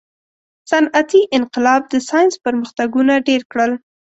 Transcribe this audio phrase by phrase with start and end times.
[0.69, 3.71] •صنعتي انقلاب د ساینس پرمختګونه ډېر کړل.